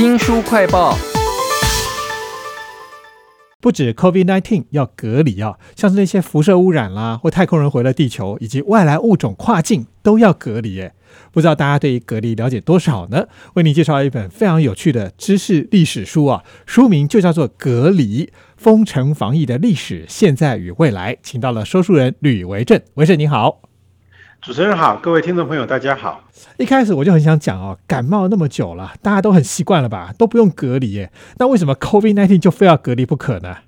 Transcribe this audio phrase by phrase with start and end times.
[0.00, 0.96] 新书快报。
[3.60, 10.72] 不止 COVID-19 要隔离啊，像是那些辐射污染啦，或太空人回了地球，以及外来物种跨境都要隔离。
[10.76, 10.94] 耶。
[11.32, 13.26] 不知道大家对于隔离了解多少呢？
[13.52, 21.14] 为您介绍一本非常有趣的知识历史书啊，书名就叫做《隔离：封城防疫的历史、现在与未来》。
[21.22, 23.69] 请到了说书人吕维正，维正你好。
[24.42, 26.24] 主持人好，各位听众朋友大家好。
[26.56, 31.12] 一开始我就很想讲哦，感冒那么久了，大家都很习惯了吧，都不用隔离耶。
[31.36, 33.58] 那为什么 COVID-19 就非要隔离不可呢？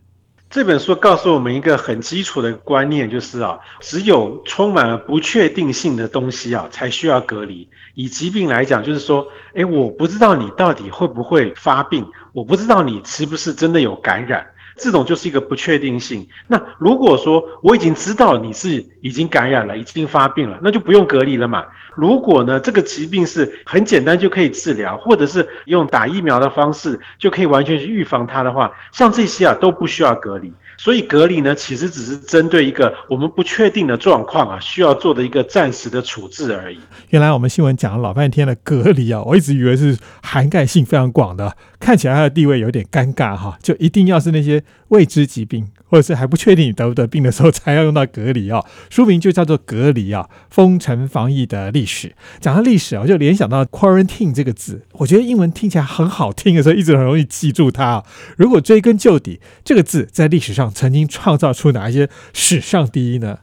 [0.49, 7.69] 这本书告诉我们一个很基础的观念，就是啊，只有充满了不确定性的东西啊，才需要隔离。
[7.95, 14.47] 以疾病来讲，就是说，哎，我不知道你到底会不会发病，我不知道你是不是真的有感染。
[14.77, 16.27] 这种就是一个不确定性。
[16.49, 21.65] 那如果说我已经知道你是已经感染了，已经发病了，那就不用隔离了嘛。
[21.95, 30.53] 如果呢，这个疾病是很简单就可以治疗，或者是用打疫苗的方式就可以完全去预防它的话，像这些啊都不需要隔离。
[30.83, 36.81] 所以隔离呢，其实只是针对一个我们不确定的状况啊，需要做的一个暂时的处置而已。
[37.11, 45.69] 原来我们新闻讲了老半天的隔离啊，我一直以为是涵盖性非常广的，看起来它的地位有点尴尬哈，就一定要是那些未知疾病。
[45.93, 48.65] 或者是还不确定你得不得病的时候，才要用到隔离啊。
[48.89, 52.15] 书名就叫做《隔离》啊，封城防疫的历史。
[52.41, 58.03] 讲到历史啊，就联想到 quarantine 这个字，我觉得英文听起来很好听的时候，一直很容易记住它。
[58.39, 63.39] 如果追根究底，这个字在历史上曾经创造出哪一些史上第一呢？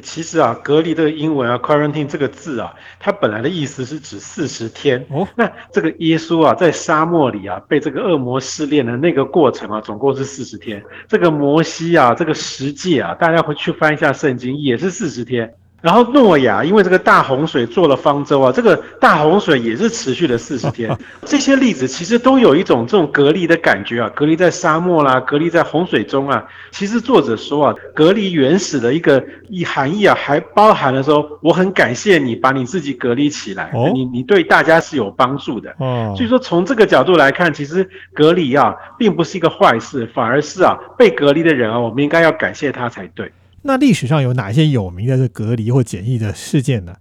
[0.00, 5.04] 其实啊，隔离这个英文啊，quarantine 这个字啊，它本来的意思是指四十天。
[5.10, 10.80] 哦，那这个耶稣啊，在沙漠里啊，被这个恶魔试炼的那个过程啊，总共是四十天。
[11.08, 15.52] 这个摩西啊，这个十诫啊，大家回去翻一下圣经，也是四十天。
[15.80, 20.90] 然后诺亚因为这个大洪水做了方舟啊，这个大洪水也是持续了四十天。
[21.24, 26.44] 这些例子其实都有一种这种隔离的感觉啊，隔离在沙漠啦，隔离在洪水中啊。
[26.72, 35.72] 其实作者说啊，隔离原始的一个意含义啊，还包含了说，我很感谢你把你自己隔离起来，你你对大家是有帮助的。
[35.78, 43.30] 哦，所以说从这个角度来看，其实隔离啊，并不是一个坏事，反而是啊，被隔离的人啊，我们应该要感谢他才对。
[43.62, 46.96] 那历史上有哪些有名的隔离或检疫的事件呢？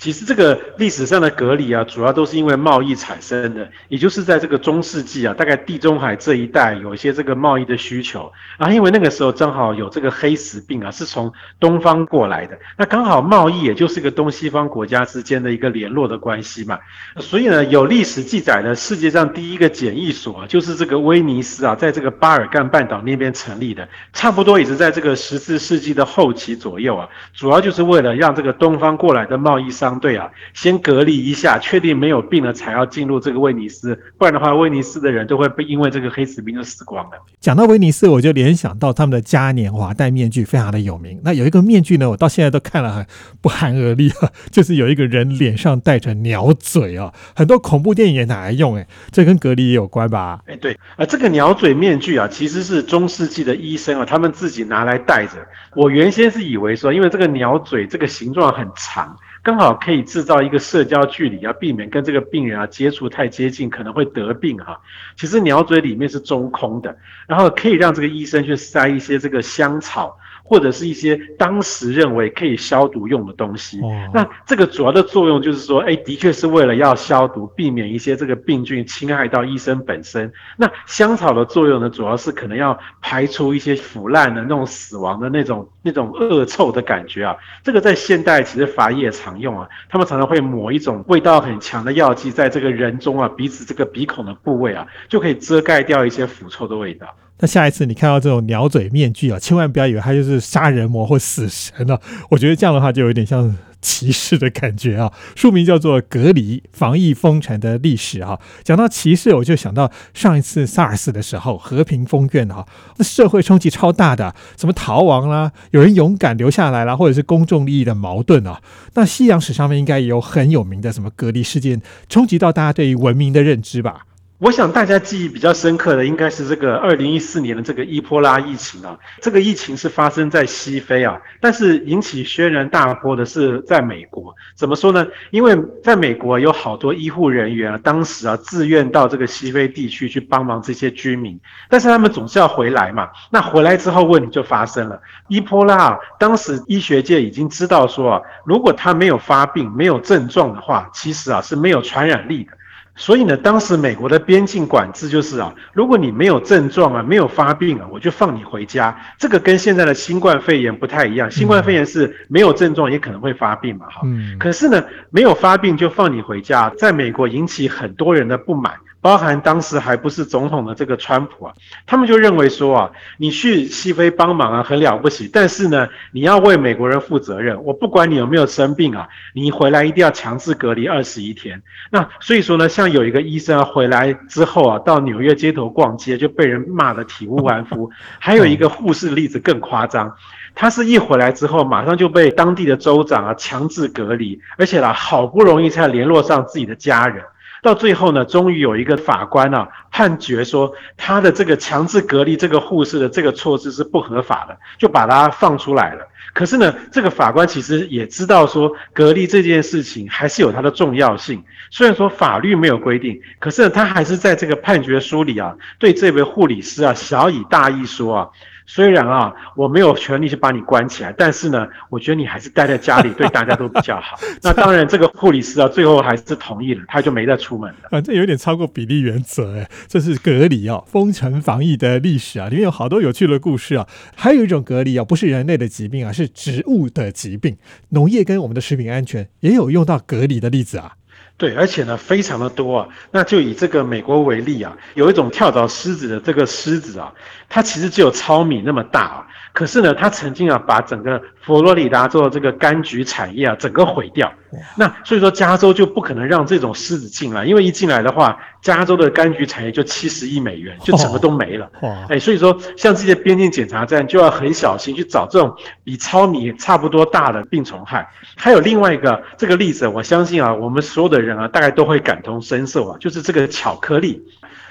[0.00, 16.78] 其实这个历史上的隔离啊，主要都是因为贸易产生的，也就是在这个中世纪啊，大概地中海这一带有一些这个贸易的需求啊，因为那个时候正好有这个黑死病啊，是从东方过来的，那刚好贸易也就是个东西方国家之间的一个联络的关系嘛，
[17.18, 29.89] 所以呢，有历史记载的世界上第一个检疫所啊就是这个威尼斯啊，在这个巴尔干半岛那边成立的，差不多也是在这个十四世纪的后期左右啊，主要就是为了让这个东方过来的贸易商。
[29.98, 37.12] 对啊，先隔离一下，确定没有病了才要进入这个威尼斯，不然的话，威尼斯的人都会被因为这个黑死病就死光了。
[37.40, 41.20] 讲到威尼斯，我就联想到他们的嘉年华戴面具非常的有名。
[41.24, 43.06] 那有一个面具呢，我到现在都看了很
[43.40, 50.40] 不寒而栗啊，就是有一个人脸上戴着鸟嘴啊，很多恐怖电影也拿来用，哎，这跟隔离也有关吧？
[50.46, 55.32] 哎，对，啊，这个鸟嘴面具啊，其实是中世纪的医生啊，他们自己拿来戴着。
[55.74, 59.16] 我原先是以为说，因为这个鸟嘴这个形状很长。
[59.42, 64.80] 刚好可以制造一个社交距离，要避免跟这个病人啊接触太接近，可能会得病哈。
[65.16, 66.96] 其实鸟嘴里面是中空的，
[67.26, 70.16] 然后可以让这个医生去塞一些这个香草。
[70.42, 73.78] 或者是一些当时认为可以消毒用的东西，
[74.12, 80.32] 那这个主要的作用就是说，哎，的确是为了要消毒，避免一些这个病菌侵害到医生本身。
[80.56, 87.36] 那香草的作用呢，主要是可能要排除一些腐烂的那种死亡的那种那种恶臭的感觉啊。
[87.62, 97.06] 这个在现代其实法医也常用啊，他们常常会抹一种味道很强的药剂在这个人中啊鼻子这个鼻孔的部位啊，就可以遮盖掉一些腐臭的味道。
[97.42, 101.98] 那下一次你看到这种鸟嘴面具啊，千万不要以为它就是杀人魔或死神啊！
[102.28, 105.12] 我觉得这样的话就有点像歧视的感觉啊。
[105.34, 108.38] 书名叫做《隔离防疫封城的历史》啊。
[108.62, 112.66] 讲到歧视，我就想到上一次 SARS 的时候，和平封院啊，
[112.96, 118.60] 那社会冲击超大的，什么逃亡啦，有人勇敢留下来啦，或者是公众利益的矛盾啊。
[118.94, 124.06] 那西洋史上面应该也有很有名的什么隔离事件，冲击到大家对于文明的认知吧。
[124.40, 134.34] 我想大家记忆比较深刻的应该是这个二零一四年的这个伊波拉疫情啊，这个疫情是发生在西非啊，但是引起轩然大波的是在美国。
[134.56, 135.06] 怎么说呢？
[135.30, 141.38] 因为在美国有好多医护人员啊，当时啊自愿到这个西非地区去帮忙这些居民，
[141.68, 143.10] 但是他们总是要回来嘛。
[143.28, 144.98] 那回来之后问题就发生了，
[145.28, 152.52] 伊波拉啊，当时医学界已经知道说啊，如果他没有发病、没有症状的话，其实啊是没有传染力的。
[152.96, 158.94] 所以呢，当时美国的边境管制就是啊，如果你没有症状啊，没有发病啊，我就放你回家。
[159.18, 164.02] 这个跟现在的新冠肺炎不太一样，新冠肺炎是没有症状也可能会发病嘛，哈。
[164.38, 168.74] 可是呢，没有发病就放你回家，在美国引起很多人的不满。
[169.00, 171.54] 包含当时还不是总统的这个川普啊，
[171.86, 177.64] 他们就认为说啊，你去西非帮忙啊，很了不起，但是呢，你要为美国人负责任。
[177.64, 181.62] 我不管你有没有生病啊，你回来一定要强制隔离二十一天。
[181.90, 187.90] 那所以说呢，像有一个医生啊，回来之后啊，到纽约街头逛街就被人骂得体无完肤。
[188.20, 190.14] 还有一个护士的例子更夸张，
[190.54, 197.24] 他是一回来之后，马上就被当地的州长啊强制隔离，而且呢，好不容易才联络上自己的家人。
[197.62, 206.06] 到最后呢，终于有一个法官啊判决说，他的这个强制隔离这个护士的这个措施是不合法的，就把他放出来了。
[206.32, 211.42] 可是呢，这个法官其实也知道说，隔离这件事情还是有它的重要性。
[211.70, 218.28] 虽然说法律没有规定，可是他还是在这个判决书里啊，对这位护理师啊小以大义说啊。
[218.72, 224.16] 虽然啊，我没有权利去把你关起来，但是呢，我觉得你还是待在家里对大家都比较好。
[224.44, 227.78] 那当然，这个护理师啊，最后还是同意了，他就没再出门了。
[227.90, 233.88] 反正有点超过比例原则哎，这是隔离啊，封城防疫的历史啊，里面有好多有趣的故事啊。
[234.14, 237.56] 还有一种隔离啊，不是人类的疾病啊，是植物的疾病。
[237.88, 240.92] 农业跟我们的食品安全也有用到隔离的例子啊。
[241.40, 242.88] 对，而且呢，非常的多啊。
[243.10, 247.10] 那就以这个美国为例啊，有一种跳蚤狮子的这个狮子啊，
[247.48, 249.26] 它其实只有糙米那么大啊。
[249.54, 254.30] 可是呢，它曾经啊，把整个佛罗里达州的这个柑橘产业啊，整个毁掉。
[254.76, 261.70] 那所以说，加州就不可能让这种狮子进来，因为一进来的话，加州的柑橘产业就七十亿美元，就整个都没了。
[262.08, 268.08] 哎，所以说，像这些边境检查站就要很小心去找这种比糙米差不多大的病虫害。
[268.36, 274.22] 还有另外一个这个例子，我相信啊，我们所有的人啊，大概都会感同身受啊，就是这个巧克力。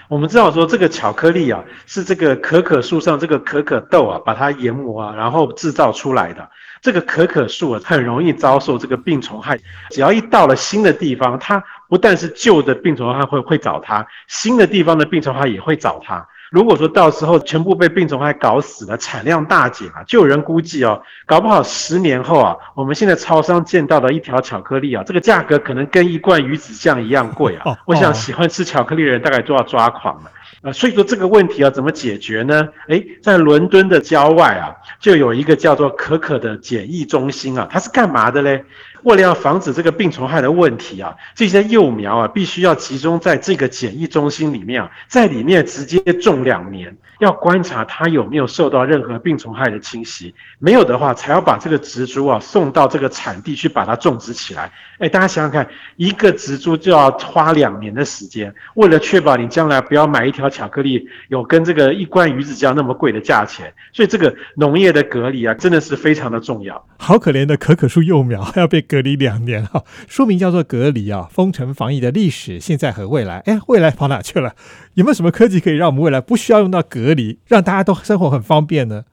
[0.09, 6.49] 我们知道说这个巧克力啊，是这个可可树上这个可可豆啊，把它研磨啊，然后制造出来的。
[6.81, 9.59] 这个可可树啊，很容易遭受这个病虫害。
[9.91, 16.27] 只要一到了新的地方，它不但是旧的病虫害会会找它，新的地方的病虫害也会找它。
[16.51, 27.77] 如果说到时候全部被病虫害搞死了，产量大减啊，就有人估计哦，搞不好十年后啊，我们现在超商见到的一条巧克力啊，这个价格可能跟一罐鱼子酱一样贵啊。
[27.85, 30.31] 我想喜欢吃巧克力的人大概都要抓狂了
[30.63, 30.71] 啊。
[30.71, 32.67] 所以说这个问题要怎么解决呢？
[32.87, 38.65] 诶，在伦敦的郊外啊，就有一个叫做可可的检疫中心啊，它是干嘛的嘞？
[39.03, 54.71] 为了要防止这个病虫害的问题啊，这些幼苗啊，必须要集中在这个检疫中心里面啊，在里面直接种两年，要观察它有没有受到任何病虫害的侵袭，没有的话，才要把这个植株啊送到这个产地去把它种植起来。
[54.97, 66.85] 哎，大家想想看，一个植株就要花两年的时间，为了确保你将来不要买一条巧克力有跟这个一罐鱼子酱那么贵的价钱，所以这个农业的隔离啊，真的是非常的重要。
[67.01, 73.39] 好可怜的可可树幼苗 要被隔离两年哈，书名叫做《隔离啊，封城防疫的历史、现在和未来》。
[73.45, 74.53] 哎，未来跑哪去了？
[74.95, 79.05] 有没有什么科技可以让我们未来不需要用到隔离，让大家都生活很方便呢？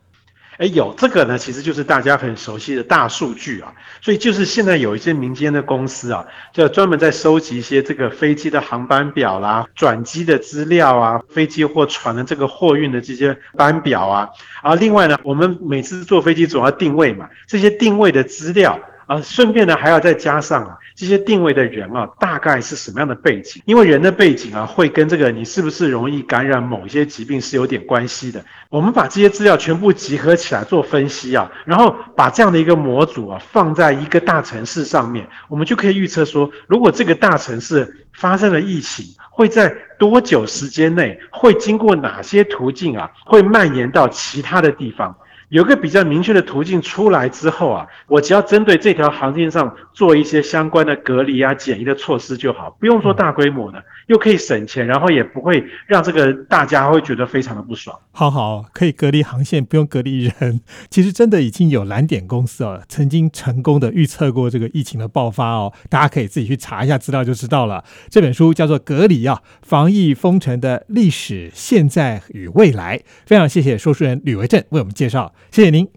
[0.59, 3.73] 哎，有这个呢，其实就是大家很熟悉的大数据啊。
[4.01, 14.29] 所以就是现在有一些民间的公司啊，就专门在收集一些这个飞机的航班表啦、转机的资料啊、飞机或船的这个货运的这些班表啊。
[14.63, 18.79] 啊，另外呢，我们每次坐飞机总要定位嘛，这些定位的资料。
[19.07, 23.63] 啊，顺便呢还要再加上啊，这些定位的人啊，大概是什么样的背景？
[23.65, 28.45] 因为人的背景啊，会跟这个你是不是容易感染某些疾病是有点关系的。
[28.69, 45.17] 我们把这些资料全部集合起来做分析啊，然后把这样的一个模组啊放在一个大城市上面，我们就可以预测说，如果这个大城市发生了疫情，会在多久时间内，会经过哪些途径啊，会蔓延到其他的地方。
[45.49, 57.97] 有个比较明确的途径出来之后啊，我只要针对这条航线上做一些相关的隔离啊、检疫的措施就好，不用说大规模的，又可以省钱，然后也不会让这个大家会觉得非常的不爽。
[58.11, 60.61] 好好，可以隔离航线，不用隔离人。
[60.91, 67.85] 其实真的已经有蓝点公司哦，曾经成功的预测过这个疫情的爆发哦，大家可以自己去查一下资料就知道了。
[68.11, 72.99] 这本书叫做《隔离啊，防疫封城的历史、现在与未来》。
[73.27, 75.33] 非常谢谢说书人吕维正为我们介绍。
[75.51, 75.89] 谢谢您，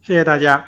[0.00, 0.64] 谢谢大家。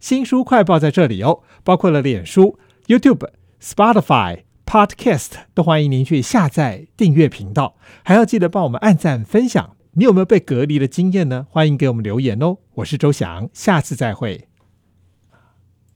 [0.00, 3.28] 新书快报在这里哦，包括了脸书、YouTube、
[3.60, 9.76] Spotify、Podcast，都欢迎您去下载订阅频道，还要记得帮我们按赞分享。
[9.92, 11.46] 你有没有被隔离的经验呢？
[11.50, 12.56] 欢迎给我们留言哦。
[12.76, 14.48] 我是周翔，下次再会。